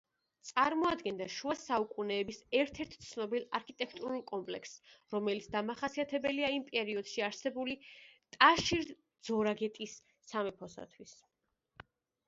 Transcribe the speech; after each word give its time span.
წარმოადგენდა 0.49 1.25
შუა 1.33 1.55
საუკუნეების 1.63 2.39
ერთ-ერთ 2.59 2.95
ცნობილ 3.09 3.45
არქიტექტურულ 3.59 4.23
კომპლექსს, 4.31 4.95
რომელიც 5.15 5.49
დამახასიათებელია 5.57 6.49
იმ 6.57 6.65
პერიოდში 6.71 7.25
არსებული 7.29 7.77
ტაშირ-ძორაგეტის 8.39 9.95
სამეფოსათვის. 10.33 11.17